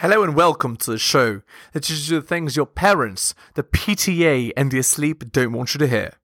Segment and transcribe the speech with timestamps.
[0.00, 1.42] Hello and welcome to the show
[1.74, 5.78] that teaches you the things your parents, the PTA, and the asleep don't want you
[5.78, 6.14] to hear.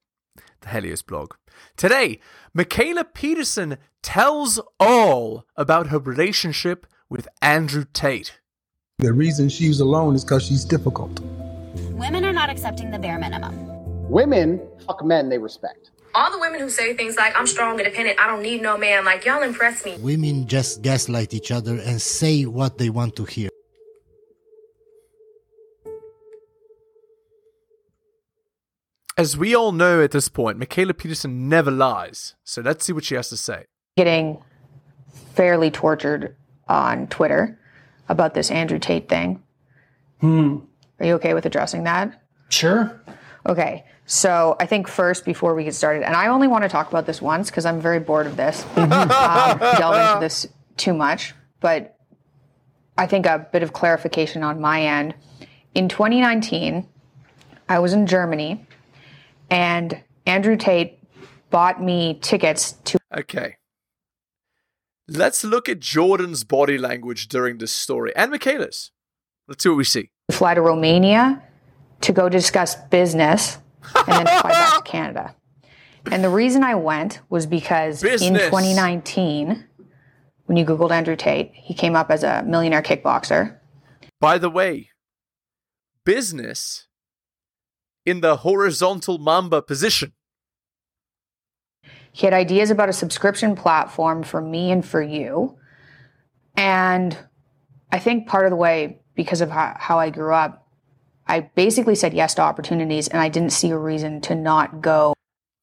[0.63, 1.35] The Helios blog.
[1.77, 2.19] Today,
[2.57, 8.41] Mikhaila Peterson tells all about her relationship with Andrew Tate.
[8.97, 11.21] The reason she's alone is because she's difficult.
[11.91, 14.09] Women are not accepting the bare minimum.
[14.09, 15.91] Women fuck men they respect.
[16.15, 19.05] All the women who say things like, I'm strong, independent, I don't need no man,
[19.05, 19.99] like, y'all impress me.
[19.99, 23.51] Women just gaslight each other and say what they want to hear.
[29.19, 32.35] As we all know at this point, Mikhaila Peterson never lies.
[32.45, 33.65] So let's see what she has to say.
[33.97, 34.43] Getting
[35.33, 36.37] fairly tortured
[36.69, 37.59] on Twitter
[38.11, 39.43] about this Andrew Tate thing.
[40.21, 40.59] Hmm.
[41.01, 42.23] Are you okay with addressing that?
[42.51, 43.01] Sure.
[43.47, 43.87] Okay.
[44.05, 47.07] So I think first, before we get started, and I only want to talk about
[47.07, 51.35] this once because I'm very bored of this, um, delve into this too much.
[51.61, 51.97] But
[52.99, 55.15] I think a bit of clarification on my end.
[55.75, 56.87] In 2019,
[57.69, 58.66] I was in Germany,
[59.51, 60.99] and Andrew Tate
[61.51, 63.57] bought me tickets to Okay.
[65.09, 68.91] Let's look at Jordan's body language during this story and Mikhaila's.
[69.47, 70.11] Let's see what we see.
[70.33, 71.43] fly to Romania
[72.01, 73.59] to go discuss business
[73.95, 75.35] and then fly back to Canada.
[76.11, 79.65] And the reason I went was because in 2019,
[80.47, 83.57] when you Googled Andrew Tate, he came up as a millionaire kickboxer.
[84.21, 84.91] By the way,
[86.05, 86.86] business
[88.07, 90.13] in the horizontal mamba position.
[92.13, 95.59] He had ideas about a subscription platform for me and for you.
[96.57, 97.19] And
[97.93, 100.67] I think part of the way, because of how, how I grew up,
[101.27, 105.13] I basically said yes to opportunities and I didn't see a reason to not go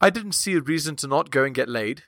[0.01, 2.03] I didn't see a reason to not go and get laid.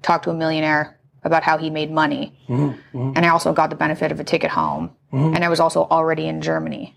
[0.00, 2.40] talk to a millionaire about how he made money.
[2.48, 3.12] Mm-hmm, mm-hmm.
[3.14, 4.90] And I also got the benefit of a ticket home.
[5.12, 5.34] Mm-hmm.
[5.34, 6.96] And I was also already in Germany.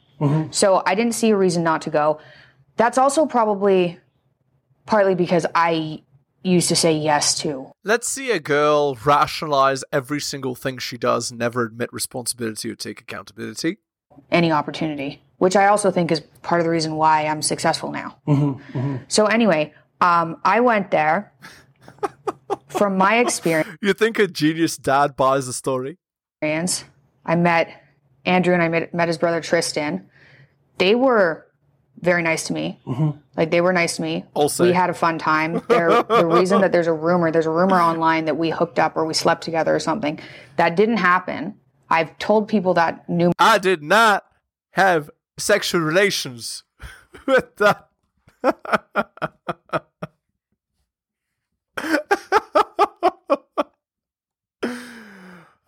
[0.51, 2.19] So I didn't see a reason not to go.
[2.77, 3.99] That's also probably
[4.85, 6.01] partly because I
[6.43, 11.31] used to say yes to Let's see a girl rationalize every single thing she does,
[11.31, 13.77] never admit responsibility or take accountability.
[14.31, 18.17] any opportunity, which I also think is part of the reason why I'm successful now.
[19.07, 21.33] So anyway, um, I went there.
[22.67, 25.97] From my experience, You think a genius dad buys the story?
[26.43, 27.69] I met
[28.25, 30.07] Andrew and I met, met his brother Tristan.
[30.77, 31.45] They were
[32.01, 32.79] very nice to me.
[32.85, 33.17] Mm-hmm.
[33.35, 34.25] Like they were nice to me.
[34.33, 35.61] Also- we had a fun time.
[35.67, 38.95] There, the reason that there's a rumor, there's a rumor online that we hooked up
[38.95, 40.19] or we slept together or something.
[40.57, 41.55] That didn't happen.
[41.89, 44.25] I've told people that numerous I did not
[44.71, 46.63] have sexual relations
[47.25, 47.89] with that.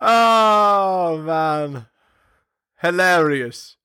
[0.00, 1.86] oh man,
[2.80, 3.76] hilarious!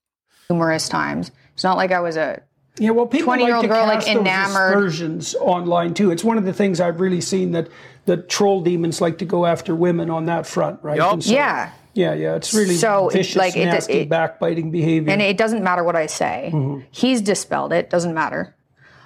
[0.49, 1.31] numerous times.
[1.63, 2.41] It's not like I was a
[2.77, 4.71] Yeah, well, people 20-year-old like to girl, like, those enamored.
[4.73, 6.11] aspersions online too.
[6.11, 7.69] It's one of the things I've really seen that
[8.03, 10.97] that troll demons like to go after women on that front, right?
[10.97, 11.13] Yup.
[11.13, 11.69] And so- yeah.
[11.93, 12.35] yeah, yeah.
[12.35, 15.09] It's really So, it- vicious, like, it- nasty, it- backbiting behavior.
[15.13, 16.53] and it doesn't matter what I say.
[16.91, 17.89] He's dispelled it.
[17.89, 18.53] Doesn't matter.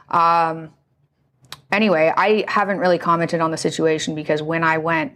[0.10, 0.72] Um,
[1.72, 5.12] anyway, I haven't really commented on the situation because when I went,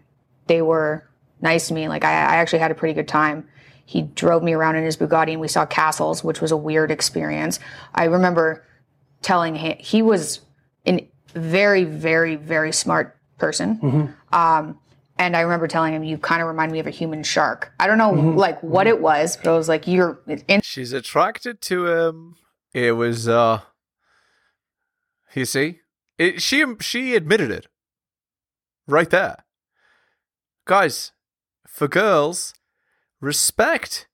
[0.46, 1.04] they were
[1.42, 1.88] nice to me.
[1.88, 3.48] Like I, I actually had a pretty good time.
[3.92, 6.92] He drove me around in his Bugatti, and we saw castles, which was a weird
[6.92, 7.60] experience.
[7.94, 8.66] I remember
[9.22, 10.40] telling him he was
[10.88, 14.16] a very, very, very smart person.
[14.32, 14.80] Um,
[15.18, 17.88] and I remember telling him, "You kind of remind me of a human shark." I
[17.88, 21.88] don't know, like what it was, but I was like, "You're in." She's attracted to
[21.88, 22.36] him.
[22.74, 23.60] It was, uh,
[25.36, 25.82] you see,
[26.18, 27.68] it, she she admitted it
[28.88, 29.44] right there,
[30.66, 31.12] guys.
[31.68, 32.54] For girls,
[33.22, 34.08] respect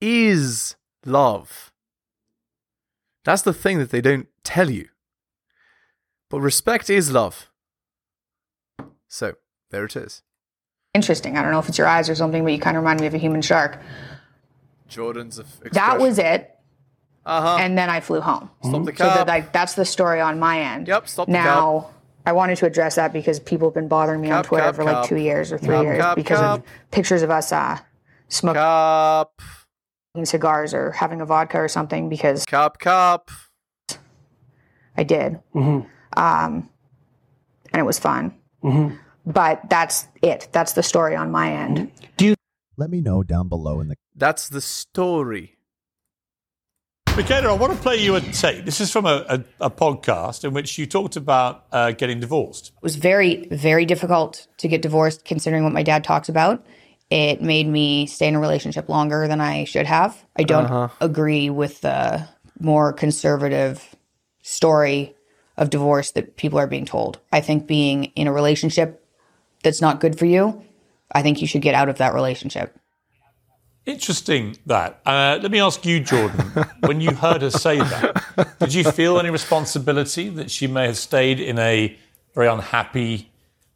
[0.00, 0.74] is
[1.06, 1.72] love.
[3.24, 4.88] That's the thing that they don't tell you.
[6.30, 7.50] But respect is love.
[9.08, 9.34] So
[9.70, 10.22] there it is.
[10.94, 11.36] interesting.
[11.36, 13.06] I don't know if it's your eyes or something, but you kind of remind me
[13.06, 13.78] of a human shark.
[14.88, 16.50] Jordan's of That was it.
[17.26, 17.56] Uh huh.
[17.60, 18.50] And then I flew home.
[18.62, 20.88] Stop the So that, like, that's the story on my end.
[20.88, 21.90] Yep, stop the Now,
[22.26, 24.84] I wanted to address that because people have been bothering me on Twitter cab, for
[24.84, 26.60] like two years or three Cab, years cab, because cab.
[26.60, 27.78] of pictures of us uh,
[28.28, 29.40] smoking Cup,
[30.22, 33.30] cigars or having a vodka or something because cup, cup.
[34.96, 35.40] I did.
[35.54, 35.88] Mm-hmm.
[36.16, 36.68] Um,
[37.72, 38.34] and it was fun.
[39.26, 40.48] But that's it.
[40.52, 41.90] That's the story on my end.
[42.16, 42.34] Do you?
[42.76, 45.58] let me know down below in the That's the story.
[47.06, 48.64] Mikhaila, I want to play you a tape.
[48.64, 52.72] This is from a, a, a podcast in which you talked about uh, getting divorced.
[52.76, 56.66] It was very, very difficult to get divorced considering what my dad talks about.
[57.10, 60.24] It made me stay in a relationship longer than I should have.
[60.36, 60.88] I don't Uh-huh.
[61.00, 62.26] agree with the
[62.58, 63.94] more conservative
[64.42, 65.14] story
[65.56, 67.18] of divorce that people are being told.
[67.32, 69.04] I think being in a relationship
[69.62, 70.62] that's not good for you,
[71.12, 72.76] I think you should get out of that relationship.
[73.86, 75.00] Interesting that.
[75.04, 76.40] Uh, let me ask you, Jordan,
[76.80, 80.96] when you heard her say that, did you feel any responsibility that she may have
[80.96, 81.94] stayed in a
[82.34, 83.30] very unhappy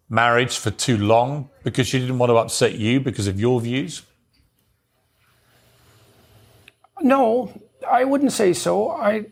[0.09, 4.03] marriage for too long because she didn't want to upset you because of your views?
[7.01, 7.53] No,
[7.89, 8.91] I wouldn't say so.
[8.91, 9.27] I,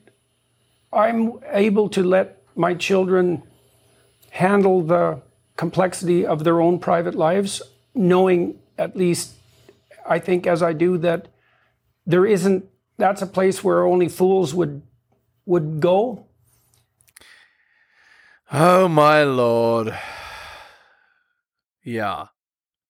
[0.92, 3.42] I'm able to let my children
[4.30, 5.20] handle the
[5.56, 7.62] complexity of their own private lives,
[7.94, 9.32] knowing at least,
[10.08, 11.28] I think, as I do, that
[12.06, 12.66] there isn't.
[12.98, 14.82] That's a place where only fools would
[15.44, 16.26] would go.
[18.52, 19.96] Oh my lord.
[21.86, 22.26] Yeah.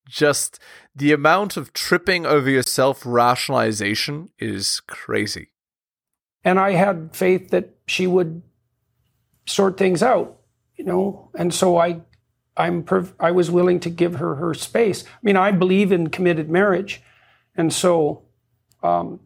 [0.08, 0.58] Just
[0.94, 5.50] the amount of tripping over your self rationalization is crazy.
[6.44, 8.42] and I had faith that she would
[9.46, 10.38] sort things out,
[10.76, 12.00] you know, and so I,
[12.56, 15.04] I'm perv- I was willing to give her her space.
[15.04, 17.02] I mean, I believe in committed marriage,
[17.56, 18.22] and so,
[18.82, 19.20] um,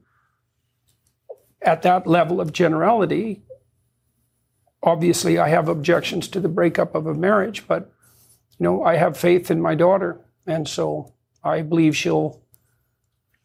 [1.63, 3.43] at that level of generality,
[4.83, 7.93] obviously I have objections to the breakup of a marriage, but
[8.61, 12.43] you know, I have faith in my daughter, and so I believe she'll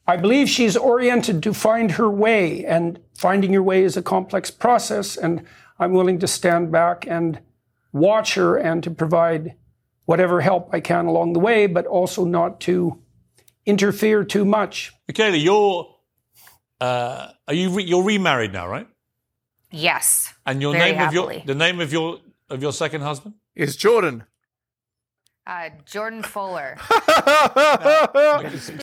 [0.08, 4.52] I believe she's oriented to find her way, and finding your way is a complex
[4.52, 5.18] process.
[5.18, 5.44] And
[5.80, 7.40] I'm willing to stand back and
[7.92, 9.56] watch her and to provide
[10.04, 13.02] whatever help I can along the way, but also not to
[13.66, 14.92] interfere too much.
[15.10, 15.88] Mikhaila, you're
[16.82, 18.88] uh, are you re- you're remarried now, right?
[19.72, 20.34] Yes.
[20.46, 22.20] And your Very name of your the name of your
[22.50, 23.36] of your second husband?
[23.56, 24.26] Is Jordan.
[25.48, 26.78] Uh, Jordan Fuller.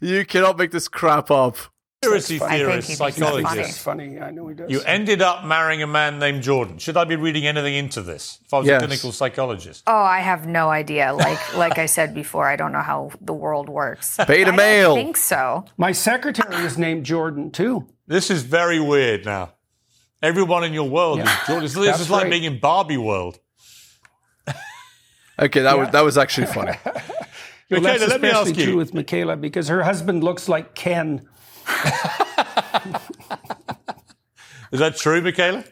[0.03, 1.57] you cannot make this crap up.
[2.03, 2.51] Conspiracy funny.
[2.59, 3.57] Think theorist, he'd be psychologist.
[3.71, 4.21] It's funny.
[4.21, 4.71] I know he does.
[4.71, 6.79] You ended up marrying a man named Jordan.
[6.79, 8.41] Should I be reading anything into this?
[8.45, 8.83] If I was Yes.
[8.83, 9.85] a clinical psychologist.
[9.87, 11.13] Oh, I have no idea.
[11.15, 14.17] Like like I said before, I don't know how the world works.
[14.27, 14.95] Beta I male.
[14.97, 15.65] don't think so.
[15.77, 17.87] My secretary is named Jordan too.
[18.09, 19.53] This is very weird now.
[20.23, 21.25] Everyone in your world Yeah.
[21.41, 21.63] is Jordan.
[21.65, 22.31] This That's is like right.
[22.31, 23.39] being in Barbie world.
[25.41, 26.77] Okay, that was that was actually funny.
[27.71, 28.67] Well, Mikhaila, that's let me especially ask you.
[28.67, 31.27] true with Mikhaila because her husband looks like Ken.
[34.73, 35.67] Is that true, Mikhaila?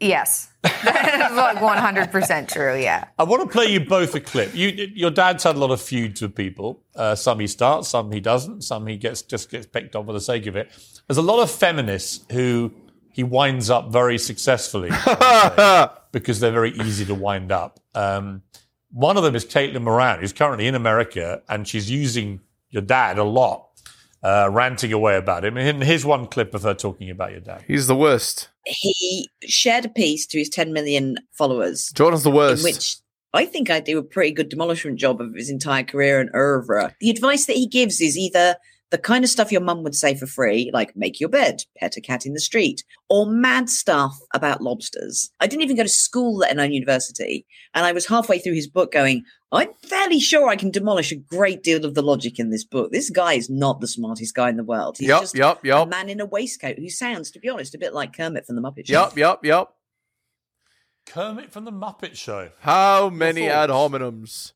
[0.00, 0.48] Yes.
[0.62, 3.08] That's like 100% true, yeah.
[3.18, 4.54] I want to play you both a clip.
[4.54, 6.82] You, your dad's had a lot of feuds with people.
[6.94, 10.12] Uh, some he starts, some he doesn't, some he gets just gets picked on for
[10.12, 10.70] the sake of it.
[11.06, 12.72] There's a lot of feminists who
[13.12, 14.90] he winds up very successfully
[16.12, 17.80] because they're very easy to wind up.
[17.94, 18.42] Um,
[18.92, 22.40] one of them is Caitlin Moran, who's currently in America, and she's using
[22.70, 23.68] your dad a lot,
[24.22, 25.56] uh, ranting away about him.
[25.56, 27.64] And here's one clip of her talking about your dad.
[27.66, 28.48] He's the worst.
[28.66, 32.64] he shared a piece to his 10 million followers Jordan's the worst.
[32.64, 32.96] in which
[33.32, 36.94] I think I do a pretty good demolishment job of his entire career and oeuvre.
[37.00, 38.56] The advice that he gives is either
[38.90, 41.96] the kind of stuff your mum would say for free, like make your bed, pet
[41.96, 45.30] a cat in the street, or mad stuff about lobsters.
[45.38, 47.46] I didn't even go to school, let alone university.
[47.72, 51.16] And I was halfway through his book going, I'm fairly sure I can demolish a
[51.16, 52.90] great deal of the logic in this book.
[52.90, 54.96] This guy is not the smartest guy in the world.
[54.98, 57.78] He's Yup, just yup, a man in a waistcoat who sounds, to be honest, a
[57.78, 58.92] bit like Kermit from the Muppet Show.
[58.92, 59.76] Yup, yup, yup.
[61.06, 62.50] Kermit from the Muppet Show.
[62.60, 63.94] How many ad thoughts?
[63.94, 64.52] hominems?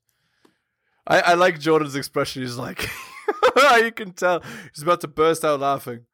[1.06, 2.42] I, I like Jordan's expression.
[2.42, 2.88] He's like,
[3.85, 4.43] you can tell
[4.75, 6.07] he's about to burst out laughing.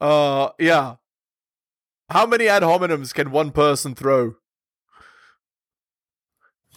[0.00, 0.96] Uh, yeah.
[2.10, 4.34] How many ad hominems can one person throw?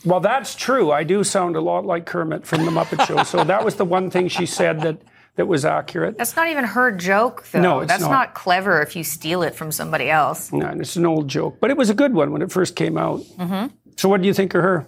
[0.05, 0.91] Well, that's true.
[0.91, 3.23] I do sound a lot like Kermit from the Muppet Show.
[3.23, 5.01] So that was the one thing she said that
[5.35, 6.17] that was accurate.
[6.17, 7.61] That's not even her joke, though.
[7.61, 8.09] No, it's That's not.
[8.11, 8.33] not.
[8.33, 10.51] clever if you steal it from somebody else.
[10.51, 12.75] No, and it's an old joke, but it was a good one when it first
[12.75, 13.21] came out.
[13.97, 14.87] So, what do you think of her?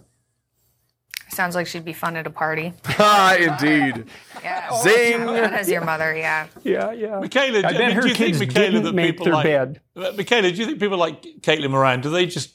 [1.31, 2.73] Sounds like she'd be fun at a party.
[2.99, 4.05] Ah, indeed.
[4.43, 4.81] Yeah.
[4.81, 5.21] Zing.
[5.21, 6.47] As your mother, yeah.
[6.63, 7.07] Yeah, yeah.
[7.21, 9.81] Mikhaila, I do- mean, do you think, Mikhaila, didn't that make people their like, bed.
[9.95, 12.53] Uh, Mikhaila, do you think people like Caitlin Moran, do they just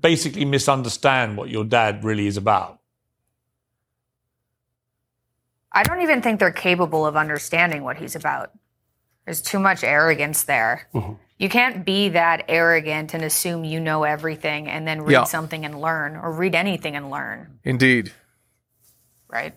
[0.00, 2.80] basically misunderstand what your dad really is about?
[5.72, 8.52] I don't even think they're capable of understanding what he's about.
[9.26, 10.88] There's too much arrogance there.
[10.94, 11.12] Mm-hmm.
[11.38, 15.24] You can't be that arrogant and assume you know everything and then read Yeah.
[15.24, 18.12] something and learn or read anything and learn, Indeed.
[19.28, 19.54] right?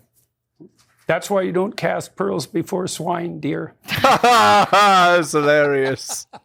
[1.08, 3.74] That's why you don't cast pearls before swine, dear.
[4.02, 6.26] That's hilarious.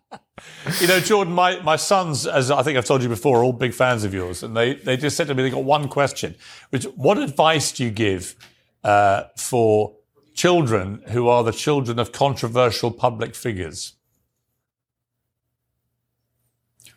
[0.79, 3.53] You know, Jordan, my, my sons, as I think I've told you before, are all
[3.53, 4.43] big fans of yours.
[4.43, 6.35] And they, they just said to me, they got one question,
[6.69, 8.35] which what advice do you give
[8.83, 9.95] uh, for
[10.35, 13.93] children who are the children of controversial public figures?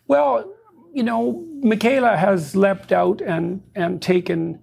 [0.07, 0.53] Well,
[0.93, 4.59] you know, Mikhaila has leapt out and and taken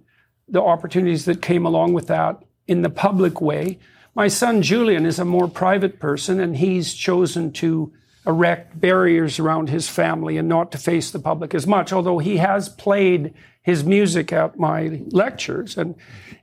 [0.49, 3.79] the opportunities that came along with that in the public way.
[4.15, 7.93] My son Julian is a more private person, and he's chosen to
[8.27, 11.93] erect barriers around his family and not to face the public as much.
[11.93, 15.95] Although he has played his music at my lectures and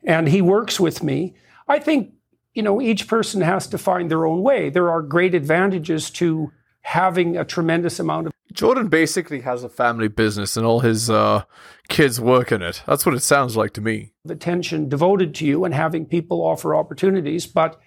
[0.03, 1.35] and he works with me.
[1.67, 2.13] I think
[2.53, 4.69] you know each person has to find their own way.
[4.69, 6.51] There are great advantages to
[6.85, 11.43] having a tremendous amount of Jordan basically has a family business and all his uh,
[11.89, 12.83] kids work in it.
[12.85, 14.13] That's what it sounds like to me.
[14.29, 17.47] attention devoted to you and having people offer opportunities.
[17.47, 17.79] But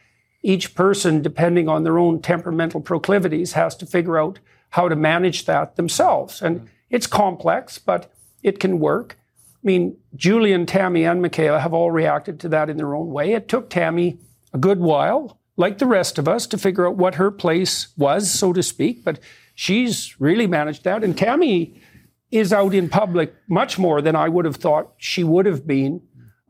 [0.43, 4.41] each person, depending on their own temperamental proclivities, has to figure out
[4.71, 6.43] how to manage that themselves.
[6.43, 8.13] And it's complex, but
[8.43, 9.17] it can work.
[9.55, 13.33] I mean, Julian, Tammy, and Mikhaila have all reacted to that in their own way.
[13.33, 14.19] It took Tammy
[14.53, 18.31] a good while, like the rest of us, to figure out what her place was,
[18.31, 19.05] so to speak.
[19.05, 19.19] But
[19.55, 21.03] she's really managed that.
[21.03, 21.83] And Tammy
[22.31, 26.01] is out in public much more than I would have thought she would have been.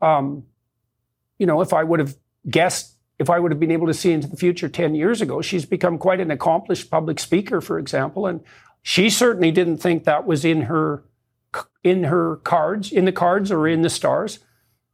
[0.01, 0.43] Um,
[1.39, 2.15] you know, if I would have
[2.47, 5.41] guessed, if I would have been able to see into the future 10 years ago,
[5.41, 8.27] she's become quite an accomplished public speaker, for example.
[8.27, 8.41] And
[8.83, 11.03] she certainly didn't think that was in her
[11.83, 14.37] in her cards, in the cards or in the stars.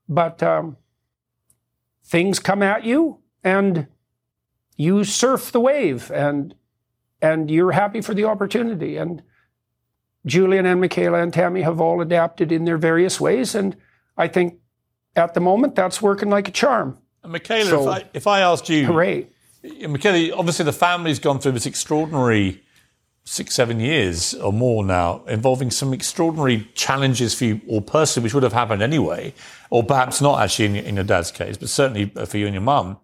[0.07, 0.77] But um,
[2.05, 3.87] things come at you and
[4.75, 6.53] you surf the wave and
[7.21, 8.97] and you're happy for the opportunity.
[8.97, 9.23] And
[10.25, 13.55] Julian and Mikhaila and Tammy have all adapted in their various ways.
[13.55, 13.75] And
[14.17, 14.59] I think
[15.15, 16.97] at the moment that's working like a charm.
[17.23, 19.27] And Mikhaila, So- if, I, if I asked you, Hooray.
[19.63, 22.61] Mikhaila, obviously the family's gone through this extraordinary
[23.23, 28.33] six, seven years or more now, involving some extraordinary challenges for you all personally, which
[28.35, 29.33] would have happened anyway,
[29.71, 32.53] or perhaps not actually in, your- in your dad's case, but certainly for you and
[32.53, 32.97] your mum.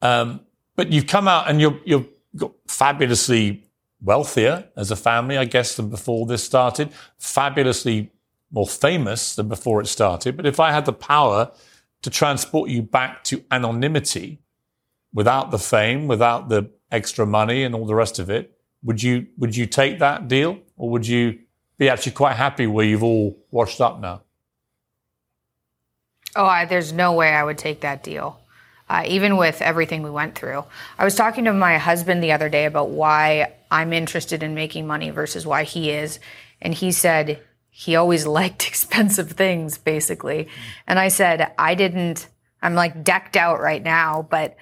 [0.00, 0.40] Um,
[0.76, 2.06] but you've come out and you're you're
[2.36, 3.64] got fabulously
[4.02, 6.92] wealthier as a family, I guess, than before this started.
[7.18, 8.12] Fabulously
[8.50, 10.36] more famous than before it started.
[10.36, 11.50] But if I had the power
[12.02, 14.40] to transport you back to anonymity,
[15.12, 18.52] without the fame, without the extra money and all the rest of it,
[18.82, 21.38] would you would you take that deal, or would you
[21.78, 24.22] be actually quite happy where you've all washed up now?
[26.36, 28.38] Oh, I, there's no way I would take that deal.
[28.88, 30.64] Uh, even with everything we went through.
[30.96, 34.86] I was talking to my husband the other day about why I'm interested in making
[34.86, 36.20] money versus why he is.
[36.62, 40.48] And he said he always liked expensive things, basically.
[40.86, 42.28] And I said, I didn't,
[42.62, 44.56] I'm like decked out right now, but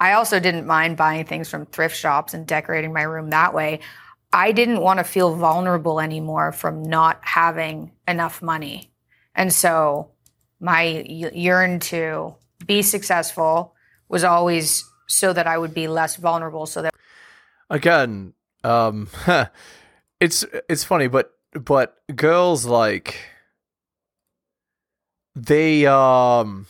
[0.00, 3.80] I also didn't mind buying things from thrift shops and decorating my room that way.
[4.32, 8.92] I didn't want to feel vulnerable anymore from not having enough money.
[9.34, 10.10] And so
[10.60, 12.34] my yearn to
[12.66, 13.74] be successful
[14.08, 16.94] was always so that I would be less vulnerable so that
[17.70, 19.08] Again, um,
[20.20, 23.16] it's it's funny, but but girls like
[25.36, 26.66] they um,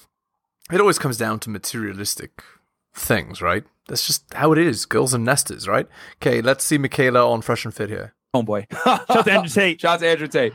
[0.70, 2.42] it always comes down to materialistic
[2.94, 3.64] things, right?
[3.88, 4.84] That's just how it is.
[4.84, 5.88] Girls are nesters, right?
[6.22, 8.14] Okay, let's see Mikhaila on Fresh and Fit here.
[8.36, 8.66] Homeboy.
[8.84, 9.80] Shout out to Andrew Tate.
[9.80, 10.52] Shout out to Andrew Tate.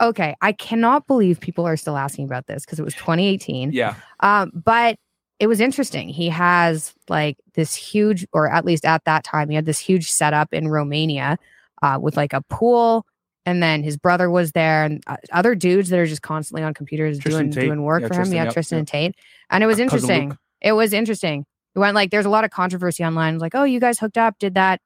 [0.00, 3.72] Okay, I cannot believe people are still asking about this because it was 2018.
[3.72, 3.94] Yeah.
[4.20, 4.96] Um, but
[5.38, 6.08] it was interesting.
[6.08, 10.10] He has like this huge, or at least at that time, he had this huge
[10.10, 11.38] setup in Romania
[11.82, 13.04] uh, with like a pool,
[13.46, 16.74] and then his brother was there, and uh, other dudes that are just constantly on
[16.74, 17.64] computers Tristan doing Tate.
[17.64, 18.36] doing work Yeah, for Tristan, him.
[18.36, 18.80] Yeah, yep, Tristan yep.
[18.80, 19.14] and Tate,
[19.50, 20.38] and it was Uh, interesting.
[20.60, 21.46] It was interesting.
[21.74, 23.38] It went like there's a lot of controversy online.
[23.38, 24.80] Like, oh, you guys hooked up, did that?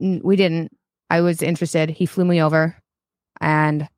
[0.00, 0.72] We didn't.
[1.10, 1.88] I was interested.
[1.90, 2.76] He flew me over,
[3.40, 3.88] and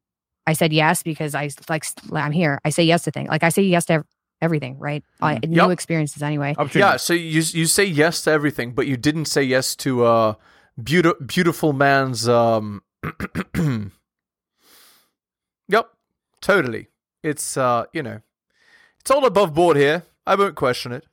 [0.46, 2.60] I said yes because I like I'm here.
[2.64, 3.28] I say yes to things.
[3.28, 4.06] Like I say yes to ev-
[4.40, 5.04] everything, right?
[5.20, 5.50] I, Mm-hmm.
[5.50, 5.70] new Yep.
[5.70, 6.54] experiences anyway.
[6.74, 10.34] Yeah, so you you say yes to everything, but you didn't say yes to uh
[10.82, 12.82] beautiful beautiful man's um
[15.68, 15.88] Yep,
[16.40, 16.88] totally.
[17.22, 18.20] It's uh, you know,
[19.00, 20.02] it's all above board here.
[20.26, 21.04] I won't question it.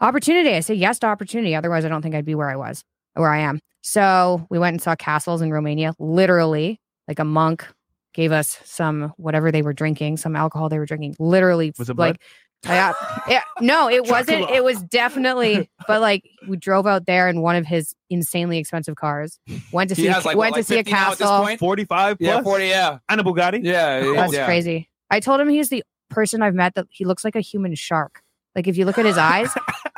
[0.00, 0.54] Opportunity.
[0.54, 1.54] I say yes to opportunity.
[1.54, 3.60] Otherwise, I don't think I'd be where I was, where I am.
[3.82, 5.94] So we went and saw castles in Romania.
[5.98, 7.66] Literally, like a monk
[8.14, 11.16] gave us some whatever they were drinking, some alcohol they were drinking.
[11.18, 12.20] Literally, Was it like.
[12.66, 12.94] Yeah,
[13.28, 14.48] yeah, no, it wasn't.
[14.48, 18.96] It was definitely, but like we drove out there in one of his insanely expensive
[18.96, 19.38] cars.
[19.70, 20.96] Went to He see, a, has, like, went what, to like see a 50 now
[21.04, 21.44] at this castle.
[21.44, 21.60] point?
[21.60, 22.98] 45 Yeah, 40, yeah.
[23.10, 23.60] And a Bugatti?
[23.62, 24.02] Yeah.
[24.02, 24.46] yeah, That's yeah.
[24.46, 24.88] crazy.
[25.10, 28.22] I told him he's the person I've met that he looks like a human shark.
[28.56, 29.50] Like if you look at his eyes.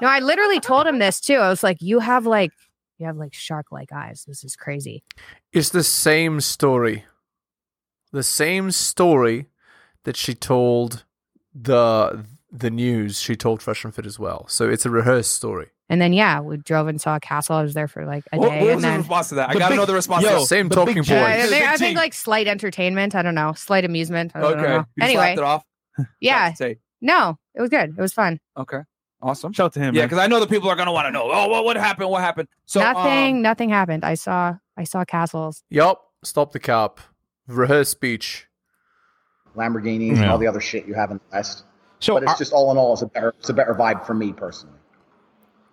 [0.00, 1.34] no, I literally told him this too.
[1.36, 2.52] I was like, you have like
[2.98, 4.24] you have like shark like eyes.
[4.26, 5.02] This is crazy.
[5.52, 7.04] It's the same story
[8.10, 9.46] the same story
[10.04, 11.04] that she told
[11.54, 13.20] the the news.
[13.20, 14.46] She told Fresh and Fit as well.
[14.48, 15.68] So it's a rehearsed story.
[15.90, 17.56] And then yeah, we drove and saw a castle.
[17.56, 19.34] I was there for like a What, day, what and was the then response to
[19.36, 19.50] that?
[19.50, 20.22] I The gotta big- know the response.
[20.24, 20.46] Yo, to that.
[20.46, 21.08] same talking point.
[21.08, 23.14] Yeah, I think, I think like slight entertainment.
[23.14, 24.32] I don't know, slight amusement.
[24.34, 24.62] I don't Okay.
[24.68, 24.84] know.
[24.96, 25.64] You Anyway, it off.
[26.20, 27.90] yeah, Say, no, it was good.
[27.90, 28.38] It was fun.
[28.56, 28.80] okay.
[29.20, 29.52] Awesome.
[29.52, 29.94] Shout out to him.
[29.94, 31.28] Yeah, because I know the people are gonna want to know.
[31.32, 32.08] Oh, what, what happened?
[32.10, 32.48] What happened?
[32.66, 34.04] So nothing, um, nothing happened.
[34.04, 35.62] I saw, I saw castles.
[35.70, 35.98] Yep.
[36.22, 37.00] Stop the cap.
[37.46, 38.46] Rehearsed speech.
[39.56, 41.64] Lamborghinis and all the other shit you have in the West.
[42.00, 44.06] So but it's are- just all in all, it's a better, it's a better vibe
[44.06, 44.74] for me personally.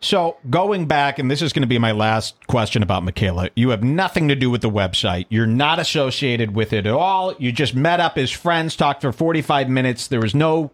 [0.01, 3.49] So going back, and this is going to be my last question about Mikhaila.
[3.55, 5.25] You have nothing to do with the website.
[5.29, 7.33] You're not associated with it at all.
[7.39, 10.07] You just met up as friends, talked for 45 minutes.
[10.07, 10.71] There was no,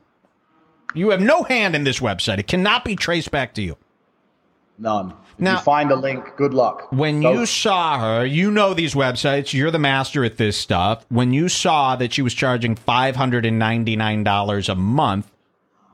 [0.94, 2.40] you have no hand in this website.
[2.40, 3.78] It cannot be traced back to you.
[4.78, 5.12] None.
[5.34, 6.88] If Now- you find a link, good luck.
[6.92, 9.54] When Go- you saw her, you know these websites.
[9.54, 11.06] You're the master at this stuff.
[11.10, 15.32] When you saw that she was charging $599 a month,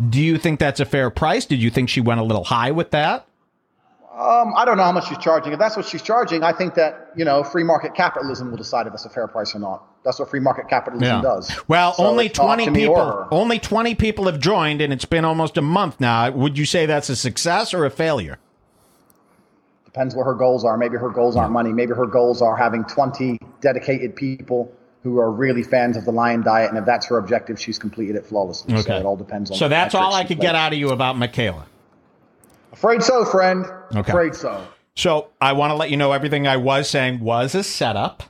[0.09, 1.45] do you think that's a fair price?
[1.45, 3.25] Did you think she went a little high with that?
[4.17, 5.53] Um, I don't know how much she's charging.
[5.53, 8.87] If that's what she's charging, I think that you know free market capitalism will decide
[8.87, 9.83] if it's a fair price or not.
[10.07, 11.51] That's what free market capitalism does.
[11.67, 14.39] Well, So only it's not up 20 to me or people only 20 people have
[14.39, 16.31] joined and it's been almost a month now.
[16.31, 18.39] Would you say that's a success or a failure?
[19.83, 20.77] Depends what her goals are.
[20.77, 21.73] Maybe her goals aren't money.
[21.73, 24.71] Maybe her goals are having 20 dedicated people
[25.03, 26.69] who are really fans of the lion diet.
[26.69, 28.81] And if that's her objective, she's completed it flawlessly.
[28.81, 29.57] So it all depends on.
[29.57, 31.65] So that's all I could get out of you about Mikhaila.
[32.71, 33.65] Afraid so, friend.
[33.93, 34.09] Okay.
[34.09, 34.65] Afraid so.
[34.95, 38.23] So I want to let you know everything I was saying was a setup.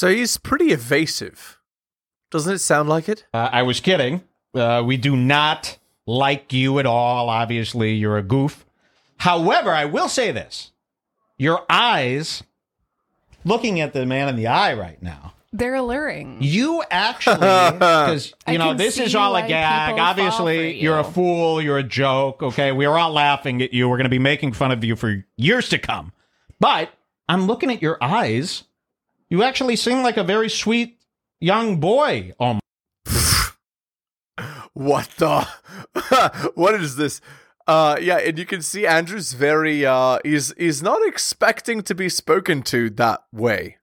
[0.00, 1.58] So he's pretty evasive.
[2.30, 3.26] Doesn't it sound like it?
[3.34, 4.22] Uh, I was kidding.
[4.54, 5.76] Uh, we do not
[6.06, 7.28] like you at all.
[7.28, 8.64] Obviously, you're a goof.
[9.18, 10.72] However, I will say this:
[11.36, 12.42] your eyes,
[13.44, 16.38] looking at the man in the eye right now, They're alluring.
[16.40, 17.34] you actually,
[17.72, 19.98] because you know this is all a gag.
[19.98, 21.60] Obviously, for you're a fool.
[21.60, 22.42] You're a joke.
[22.42, 23.86] Okay, we are all laughing at you.
[23.86, 26.14] We're going to be making fun of you for years to come.
[26.58, 26.88] But
[27.28, 28.64] I'm looking at your eyes.
[29.30, 30.98] You actually seem like a very sweet
[31.40, 32.32] young boy.
[32.40, 32.58] Oh
[34.74, 35.46] What the?
[36.54, 37.20] what is this?
[37.66, 39.84] Uh, yeah, and you can see Andrew's very.
[39.84, 43.76] Uh, he's he's not expecting to be spoken to that way.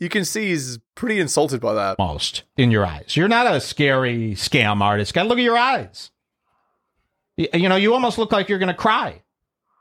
[0.00, 1.96] You can see he's pretty insulted by that.
[1.98, 3.16] almost in your eyes.
[3.16, 5.14] You're not a scary scam artist.
[5.14, 6.10] Guy, look at your eyes.
[7.38, 9.22] Y- You know, you almost look like you're going to cry.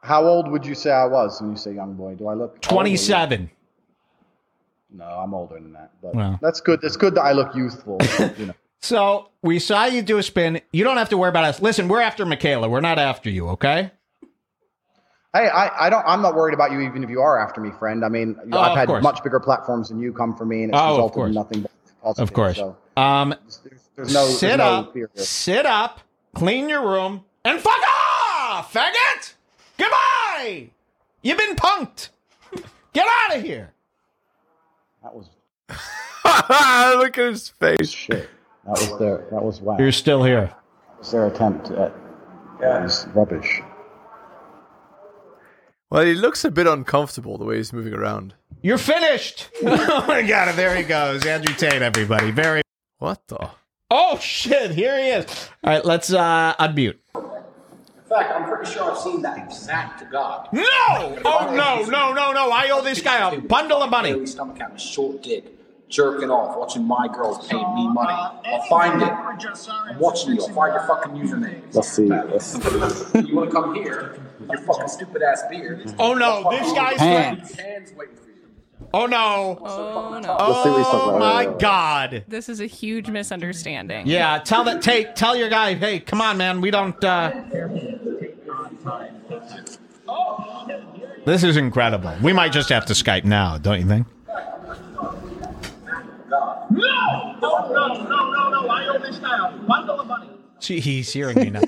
[0.03, 2.13] How old would you say I was when you say young boy?
[2.15, 2.59] Do I look older?
[2.61, 3.49] 27.
[4.93, 5.91] No, I'm older than that.
[6.01, 6.39] But Well.
[6.41, 6.79] that's good.
[6.83, 7.97] It's good that I look youthful.
[8.37, 8.53] you know.
[8.81, 10.61] So we saw you do a spin.
[10.71, 11.61] You don't have to worry about us.
[11.61, 12.69] Listen, we're after Mikhaila.
[12.69, 13.91] We're not after you, okay?
[15.33, 16.03] Hey, I, I don't.
[16.05, 18.05] I'm not worried about you, even if you are after me, friend.
[18.05, 20.77] I mean, Oh, I've had much bigger platforms than you come for me, and it's
[20.79, 21.27] Oh, of resulted course.
[21.29, 21.71] in nothing but
[22.03, 22.29] positive.
[22.29, 22.57] Of course.
[22.57, 23.33] So Um,
[23.95, 26.01] there's no, sit there's no up, sit up,
[26.35, 29.33] clean your room, and fuck off, faggot!
[29.79, 30.69] Goodbye!
[31.23, 32.09] You've been punked.
[32.93, 33.73] Get out of here.
[35.03, 35.29] That was
[36.97, 37.89] Look at his face.
[37.89, 38.29] shit.
[38.65, 39.25] That was their.
[39.31, 39.77] That was wow.
[39.77, 40.45] You're still here.
[40.45, 41.93] That was their attempt at.
[42.61, 43.61] That was rubbish.
[45.89, 48.33] Well, he looks a bit uncomfortable the way he's moving around.
[48.61, 49.49] You're finished.
[49.63, 51.25] oh my god, there he goes.
[51.25, 52.31] Andrew Tate, everybody.
[52.31, 52.61] Very
[52.99, 53.49] What the?
[53.91, 55.49] Oh shit, here he is.
[55.63, 56.97] All right, let's uh unmute.
[58.13, 60.47] In fact, I'm pretty sure I've seen that exact guy.
[60.51, 60.63] No!
[61.25, 62.51] Oh no, no, no, no.
[62.51, 64.23] I owe this guy a bundle of money.
[64.27, 65.45] Stomach out, and a short dick,
[65.89, 68.13] jerking off, watching my girls pay me money.
[68.13, 69.09] I'll find it.
[69.09, 70.43] I'm watching you.
[70.43, 71.63] I'll find your fucking username.
[71.73, 72.03] Let's see.
[73.27, 74.19] You want to come here?
[74.39, 75.95] with Your fucking stupid ass beard.
[75.97, 77.55] Oh no, this guy's hands.
[77.55, 78.32] hands waiting for you.
[78.93, 79.57] Oh no.
[79.61, 80.35] Oh no.
[80.37, 82.25] Let's see what he's talking Oh my god.
[82.27, 84.05] This is a huge misunderstanding.
[84.07, 86.61] Yeah, tell that Tate, tell your guy, hey, come on, man.
[86.61, 87.31] We don't uh
[91.25, 92.13] This is incredible.
[92.21, 94.07] We might just have to Skype now, don't you think?
[96.29, 96.67] No!
[96.69, 98.67] No, no, no, no, no.
[98.67, 99.57] I owe this now.
[99.67, 100.29] Bundle of money.
[100.59, 101.61] See, he's hearing me now.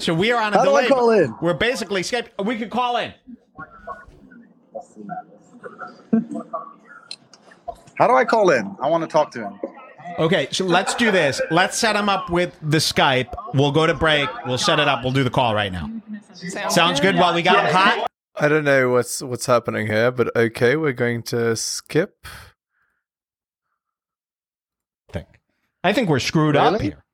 [0.00, 0.88] so we are on a How do I delay.
[0.88, 1.34] call in?
[1.40, 2.28] We're basically Skype.
[2.44, 3.14] We could call in.
[7.96, 8.74] How do I call in?
[8.80, 9.60] I want to talk to him.
[10.18, 11.40] Okay, so let's do this.
[11.50, 13.32] Let's set him up with the Skype.
[13.54, 14.28] We'll go to break.
[14.46, 15.02] We'll set it up.
[15.02, 15.90] We'll do the call right now.
[16.68, 18.10] Sounds good while we got him hot?
[18.36, 22.26] I don't know what's what's happening here, but okay, we're going to skip.
[25.12, 25.28] Think.
[25.84, 27.04] I think we're screwed up here.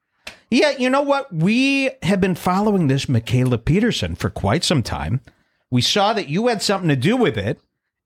[0.51, 1.33] Yeah, you know what?
[1.33, 5.21] We have been following this Mikhaila Peterson for quite some time.
[5.71, 7.61] We saw that you had something to do with it,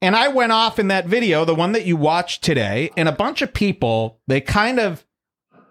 [0.04, 3.12] And I went off in that video, the one that you watched today, and a
[3.12, 5.02] bunch of people, they kind of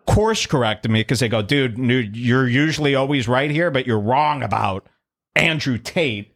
[0.07, 1.77] course corrected me because they go, dude,
[2.17, 4.87] you're usually always right here, but you're wrong about
[5.35, 6.35] Andrew Tate.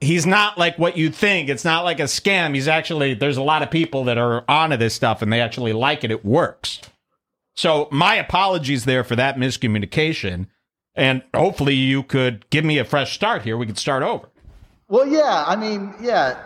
[0.00, 1.48] He's not like what you think.
[1.48, 2.56] It's not like a scam.
[2.56, 5.72] He's actually, there's a lot of people that are onto this stuff and they actually
[5.72, 6.10] like it.
[6.10, 6.80] It works.
[7.54, 10.48] So my apologies there for that miscommunication.
[10.96, 13.56] And hopefully you could give me a fresh start here.
[13.56, 14.28] We could start over.
[14.88, 15.44] Well, yeah.
[15.46, 16.36] I mean, yeah.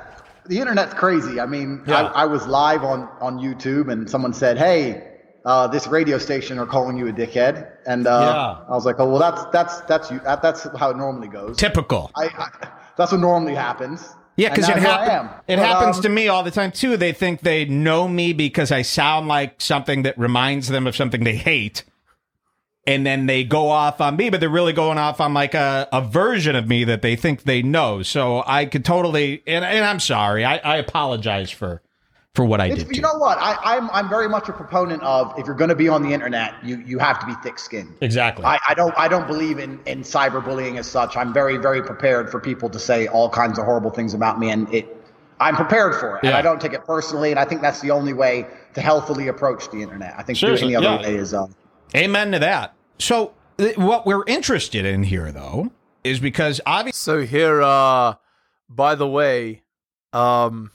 [0.46, 1.40] The internet's crazy.
[1.40, 2.02] I mean, Yeah.
[2.02, 5.02] I, I was live on on YouTube, and someone said, "Hey,
[5.44, 9.09] uh, this radio station are calling you a dickhead," and uh, I was like, "Oh,
[9.09, 10.20] well, that's that's that's you.
[10.24, 11.57] That, that's how it normally goes.
[11.57, 12.11] Typical.
[12.16, 14.09] I, I that's what normally happens.
[14.37, 15.31] Yeah, because it happens.
[15.46, 16.96] It But, happens um, to me all the time too.
[16.96, 21.22] They think they know me because I sound like something that reminds them of something
[21.22, 21.85] they hate,
[22.87, 25.88] and then they go off on me, but they're really going off on like a,
[25.92, 28.03] a version of me that they think they know.
[28.03, 30.45] So I could totally, and, and I'm sorry.
[30.45, 31.83] I, I apologize for
[32.35, 32.97] for what I It's, did.
[32.97, 33.37] you know what?
[33.38, 36.12] I, I'm I'm very much a proponent of if you're going to be on the
[36.12, 37.95] internet, you you have to be thick-skinned.
[38.01, 38.45] Exactly.
[38.45, 41.16] I, I don't I don't believe in in cyberbullying as such.
[41.16, 44.51] I'm very very prepared for people to say all kinds of horrible things about me,
[44.51, 44.97] and it
[45.40, 47.33] I'm prepared for it, and I don't take it personally.
[47.33, 50.14] And I think that's the only way to healthily approach the internet.
[50.16, 51.09] I think Seriously, any other yeah.
[51.09, 51.47] way is uh,
[51.94, 52.74] Amen to that.
[52.98, 55.72] So th- what we're interested in here, though,
[56.05, 56.98] is because obviously.
[56.98, 58.14] So here, uh,
[58.68, 59.62] by the way,
[60.12, 60.70] um,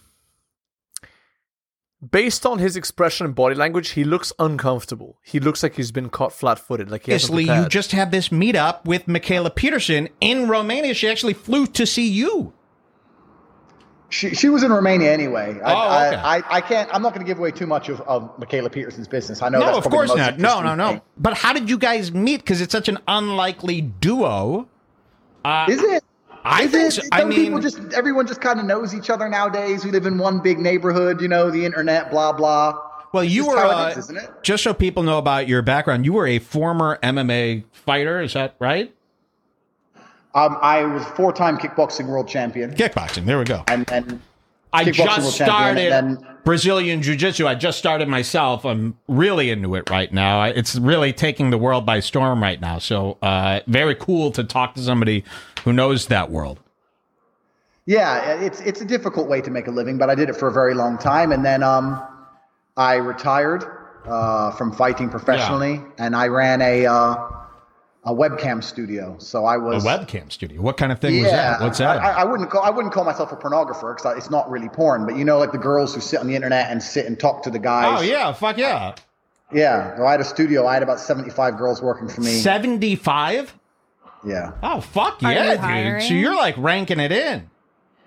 [2.11, 5.17] based on his expression and body language, he looks uncomfortable.
[5.23, 6.91] He looks like he's been caught flat-footed.
[6.91, 10.93] Like Obviously, you just had this meetup with Mikhaila Peterson in Romania.
[10.93, 12.53] She actually flew to see you.
[14.09, 15.59] She, she was in Romania anyway.
[15.63, 16.15] I, Oh, okay.
[16.15, 16.89] I, I, I can't.
[16.93, 19.41] I'm not going to give away too much of, of Mikhaila Peterson's business.
[19.41, 19.59] I know.
[19.59, 20.39] No, of course not.
[20.39, 20.91] No, no, no.
[20.91, 21.01] thing.
[21.17, 22.37] But how did you guys meet?
[22.37, 24.67] Because it's such an unlikely duo.
[25.43, 26.03] Uh, Is it?
[26.43, 27.01] I Is think so.
[27.01, 29.83] Some I mean, people just everyone just kind of knows each other nowadays.
[29.83, 31.21] We live in one big neighborhood.
[31.21, 32.79] You know, the internet, blah blah.
[33.11, 36.27] well, you just were, uh, is, just so people know about your background, you were
[36.27, 38.21] a former MMA fighter.
[38.21, 38.93] Is that right?
[40.37, 42.75] Um, I was four-time kickboxing world champion.
[42.75, 43.25] Kickboxing.
[43.25, 43.63] There we go.
[43.67, 44.21] And then
[44.71, 47.47] I just started then Brazilian Jiu Jitsu.
[47.47, 48.63] I just started myself.
[48.63, 50.43] I'm really into it right now.
[50.43, 52.77] It's really taking the world by storm right now.
[52.77, 55.23] So, uh, very cool to talk to somebody
[55.63, 56.59] who knows that world.
[57.87, 60.49] Yeah, it's it's a difficult way to make a living, but I did it for
[60.49, 61.99] a very long time, and then um,
[62.75, 63.63] I retired
[64.05, 67.36] uh, from fighting professionally, and I ran a uh,
[68.07, 69.17] a webcam studio.
[69.19, 70.61] So I was a webcam studio.
[70.61, 71.59] What kind of thing was that?
[71.59, 71.97] What's that?
[71.97, 75.05] I, I wouldn't call I wouldn't call myself a pornographer because it's not really porn,
[75.05, 77.43] but you know, like the girls who sit on the internet and sit and talk
[77.43, 77.99] to the guys.
[77.99, 78.31] oh, yeah.
[78.31, 78.95] Fuck yeah.
[79.51, 79.97] yeah.
[79.97, 80.65] So I had a studio.
[80.65, 82.39] I had about seventy five girls working for me.
[82.39, 83.53] 75?
[84.25, 84.53] Yeah.
[84.63, 85.59] Oh, fuck Are yeah, dude.
[85.59, 86.01] hiring?
[86.07, 87.49] So you're like ranking it in.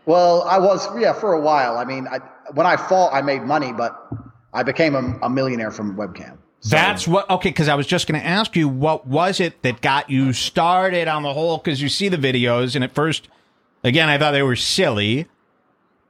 [0.06, 1.76] Well, I was yeah for a while.
[1.76, 2.20] I mean, I,
[2.54, 4.08] when I fought, I made money, but
[4.52, 6.38] I became a, a millionaire from webcam.
[6.68, 9.80] That's what, okay, because I was just going to ask you, what was it that
[9.80, 11.56] got you started on the whole?
[11.56, 13.28] Because you see the videos, and at first,
[13.82, 15.26] again, I thought they were silly.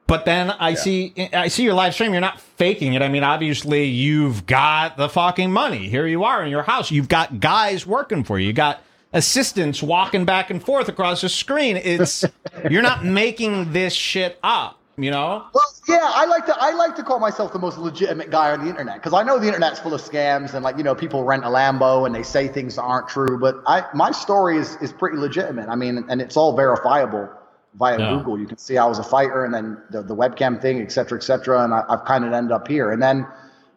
[0.08, 2.10] But then I see I see your live stream.
[2.10, 3.02] You're not faking it.
[3.02, 5.88] I mean, obviously, you've got the fucking money.
[5.88, 6.90] Here you are in your house.
[6.90, 8.48] You've got guys working for you.
[8.48, 8.82] You got
[9.12, 11.76] assistants walking back and forth across the screen.
[11.76, 12.24] It's
[12.70, 14.79] you're not making this shit up.
[15.02, 15.46] You know?
[15.54, 18.62] Well, yeah, I like to I like to call myself the most legitimate guy on
[18.62, 21.24] the internet because I know the internet's full of scams and like you know people
[21.24, 23.38] rent a Lambo and they say things that aren't true.
[23.38, 25.68] But I my story is is pretty legitimate.
[25.68, 27.30] I mean, and it's all verifiable
[27.74, 28.16] via Yeah.
[28.16, 28.38] Google.
[28.38, 31.16] You can see I was a fighter and then the, the webcam thing, et cetera,
[31.18, 31.64] et cetera.
[31.64, 32.90] And I, I've kind of ended up here.
[32.90, 33.26] And then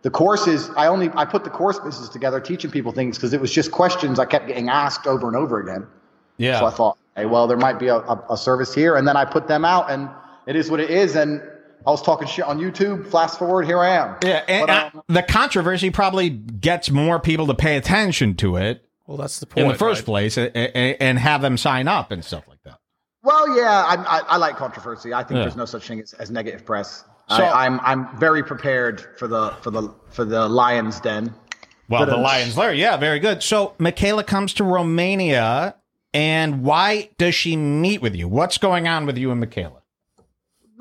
[0.02, 3.40] the courses, I only I put the course business together, teaching people things because it
[3.40, 5.88] was just questions I kept getting asked over and over again.
[6.38, 6.60] Yeah.
[6.60, 8.98] So I thought, hey, well, there might be a, a, a service here.
[8.98, 10.10] And then I put them out, and
[10.48, 11.16] it is what it is.
[11.16, 11.42] And
[11.86, 13.08] I was talking shit on YouTube.
[13.12, 14.16] Fast forward, here I am.
[14.24, 18.56] Yeah, and But, um, uh, the controversy probably gets more people to pay attention to
[18.58, 18.86] it.
[19.08, 20.06] Well, that's the point in the point, first right?
[20.06, 22.78] place, a- a- and have them sign up and stuff like that.
[23.22, 25.14] well, yeah, I, I, I like controversy.
[25.14, 25.44] I think Yeah.
[25.44, 27.04] there's no such thing as, as negative press.
[27.30, 31.34] So- I, I'm I'm very prepared for the for the for the lion's den.
[31.90, 33.44] Well, But, the uh, Lions Lair, yeah, very good.
[33.44, 35.76] So Mikhaila comes to Romania,
[36.14, 38.28] and why does she meet with you?
[38.30, 39.82] What's going on with you and Mikhaila?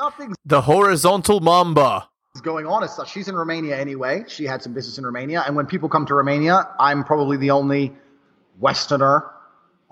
[0.03, 2.09] Nothing's The horizontal mamba.
[2.35, 3.09] Is going on as such.
[3.13, 4.25] She's in Romania anyway.
[4.27, 7.53] She had some business in Romania, and when people come to Romania, I'm probably the
[7.53, 7.93] only
[8.59, 9.31] Westerner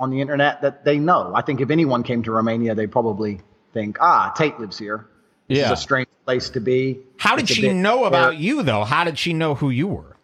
[0.01, 1.33] on the internet that they know.
[1.37, 3.40] I think if anyone came to Romania, they probably
[3.73, 5.07] think, ah, Tate lives here.
[5.49, 5.66] This Yeah.
[5.66, 6.99] is a strange place to be.
[7.18, 8.83] How did It's a she bit- know about you, though?
[8.85, 10.16] How did she know who you were?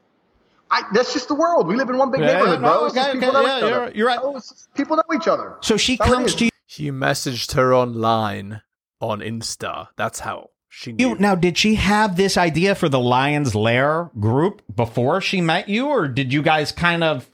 [0.71, 1.69] I, that's just the world.
[1.69, 2.87] We live in one big Yeah, neighborhood, no, bro.
[2.87, 3.75] It's okay, people okay, know yeah, each other.
[3.85, 4.19] you're- you're right.
[4.37, 5.59] It's just people know each other.
[5.61, 6.51] So she That's how it comes to you.
[6.67, 8.63] He messaged her online
[9.01, 9.89] on Insta.
[9.97, 11.11] That's how She knew.
[11.11, 15.69] You now did she have this idea for the Lions Lair group before she met
[15.69, 17.29] you, or did you guys kind of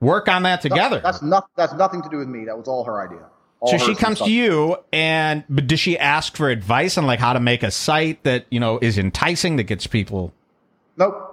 [0.00, 1.00] work on that together?
[1.02, 1.48] That's not.
[1.56, 2.44] That's nothing to do with me.
[2.46, 3.26] That was all her idea.
[3.60, 4.26] All so hers she comes stuff.
[4.28, 7.70] to you, and but does she ask for advice on like how to make a
[7.70, 10.32] site that you know is enticing that gets people?
[10.98, 11.32] Nope.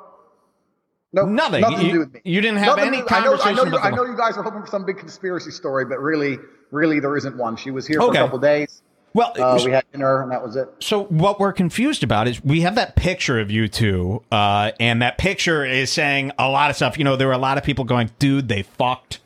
[1.16, 1.30] Nope.
[1.30, 1.62] Nothing.
[1.62, 2.22] Nothing You- to do with me.
[2.24, 4.18] you didn't have Nothing any to do- I know, I know, you, I know you
[4.18, 6.40] guys are hoping for some big conspiracy story, but really,
[6.72, 7.56] really, there isn't one.
[7.56, 8.82] She was here for a couple days.
[9.14, 10.68] Well, uh, we had dinner, and that was it.
[10.80, 15.02] So what we're confused about is we have that picture of you two, uh, and
[15.02, 16.98] that picture is saying a lot of stuff.
[16.98, 19.20] You know, there were a lot of people going, "Dude, they fucked."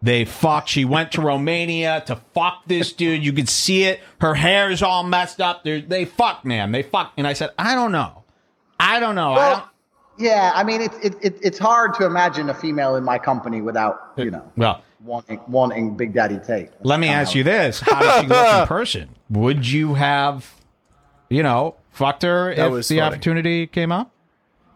[0.00, 0.68] They fucked.
[0.68, 3.24] She went to Romania to fuck this dude.
[3.24, 4.00] You could see it.
[4.20, 5.64] Her hair is all messed up.
[5.64, 6.70] They're, they fucked, man.
[6.70, 7.14] They fucked.
[7.18, 8.22] And I said, I don't know.
[8.78, 9.32] I don't know.
[9.32, 9.64] I Well, don't.
[10.24, 13.60] Yeah, I mean, it's it, it, it's hard to imagine a female in my company
[13.60, 16.70] without you know Well, wanting wanting Big Daddy Tate.
[16.82, 19.08] let me ask you this: How does she look in person?
[19.30, 20.52] Would you have,
[21.28, 23.06] you know, fucked her That if was the funny.
[23.06, 24.10] opportunity came up?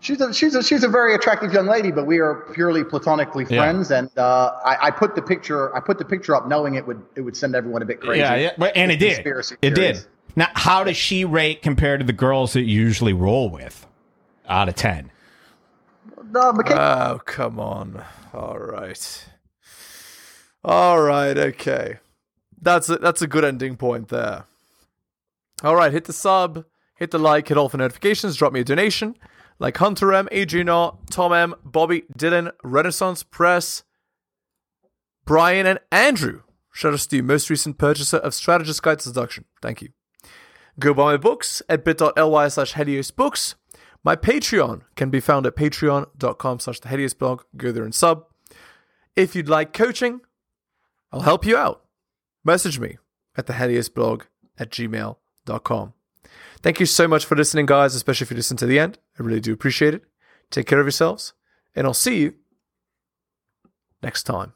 [0.00, 3.46] She's a she's a she's a very attractive young lady, but we are purely platonically
[3.48, 3.58] Yeah.
[3.62, 3.90] friends.
[3.92, 7.00] And uh, I, I put the picture I put the picture up knowing it would
[7.14, 8.18] it would send everyone a bit crazy.
[8.20, 9.14] Yeah, yeah, but- and it did.
[9.14, 10.00] Conspiracy It theories.
[10.00, 10.08] did.
[10.34, 13.86] Now, how does she rate compared to the girls that you usually roll with?
[14.48, 15.10] Out of ten.
[16.32, 18.02] No, Oh, come on.
[18.34, 19.24] All right.
[20.64, 21.98] All right, okay.
[22.60, 24.44] That's a, that's a good ending point there.
[25.64, 26.64] All right, hit the sub,
[26.96, 29.16] hit the like, hit all for notifications, drop me a donation.
[29.58, 33.84] Like Hunter M, Adrian R, Tom M, Bobby, Dylan, Renaissance Press,
[35.24, 36.42] Brian, and Andrew.
[36.72, 39.44] Shout out to you, most recent purchaser of Strategist Guide to Seduction.
[39.60, 39.90] Thank you.
[40.80, 43.56] Go buy my books at bit.ly slash Helios Books.
[44.02, 47.42] My Patreon can be found at patreon.com slash the Helios blog.
[47.56, 48.24] Go there and sub.
[49.14, 50.22] If you'd like coaching,
[51.12, 51.84] I'll help you out.
[52.44, 52.98] Message me
[53.36, 54.24] at the Helios blog
[54.58, 55.92] at gmail.com.
[56.60, 58.98] Thank you so much for listening, guys, especially if you listen to the end.
[59.18, 60.04] I really do appreciate it.
[60.50, 61.32] Take care of yourselves,
[61.74, 62.34] and I'll see you
[64.02, 64.52] next time.